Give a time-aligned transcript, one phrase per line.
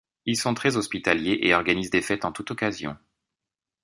[0.25, 2.97] Ils sont très hospitaliers et organisent des fêtes en toute occasion.